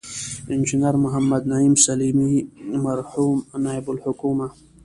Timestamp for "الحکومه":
3.91-4.47